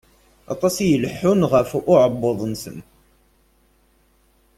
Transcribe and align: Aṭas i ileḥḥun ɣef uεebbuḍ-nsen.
Aṭas 0.53 0.75
i 0.77 0.85
ileḥḥun 0.93 1.41
ɣef 1.53 1.69
uεebbuḍ-nsen. 1.91 2.77